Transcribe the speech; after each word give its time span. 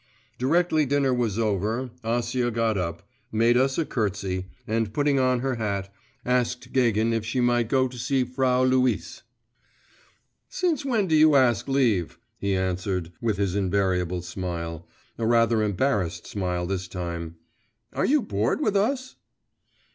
Directly 0.39 0.87
dinner 0.87 1.13
was 1.13 1.37
over, 1.37 1.91
Acia 2.03 2.51
got 2.51 2.75
up, 2.75 3.07
made 3.31 3.55
us 3.55 3.77
a 3.77 3.85
curtsey, 3.85 4.47
and 4.65 4.91
putting 4.95 5.19
on 5.19 5.41
her 5.41 5.57
hat, 5.57 5.93
asked 6.25 6.73
Gagin 6.73 7.13
if 7.13 7.23
she 7.23 7.39
might 7.39 7.69
go 7.69 7.87
to 7.87 7.99
see 7.99 8.23
Frau 8.23 8.63
Luise. 8.65 9.21
'Since 10.49 10.83
when 10.83 11.05
do 11.05 11.15
you 11.15 11.35
ask 11.35 11.67
leave,' 11.67 12.17
he 12.39 12.55
answered 12.55 13.11
with 13.21 13.37
his 13.37 13.53
invariable 13.53 14.23
smile, 14.23 14.87
a 15.19 15.27
rather 15.27 15.61
embarrassed 15.61 16.25
smile 16.25 16.65
this 16.65 16.87
time; 16.87 17.35
'are 17.93 18.05
you 18.05 18.23
bored 18.23 18.59
with 18.59 18.75
us? 18.75 19.17